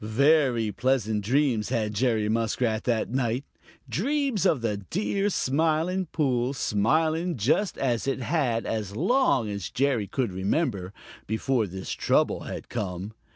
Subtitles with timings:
[0.03, 3.45] Very pleasant dreams had Jerry Muskrat that night,
[3.87, 10.07] dreams of the dear Smiling Pool, smiling just as it had as long as Jerry
[10.07, 10.91] could remember,
[11.27, 13.13] before this trouble had come.